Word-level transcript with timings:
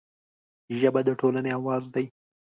ژبه 0.79 1.01
د 1.07 1.09
ټولنې 1.19 1.51
اواز 1.57 1.83
دی 1.95 2.05